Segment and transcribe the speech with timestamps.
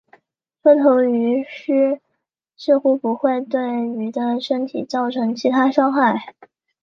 [0.63, 2.01] 缩头鱼虱
[2.57, 6.33] 似乎不会对鱼的身体造成其他伤害。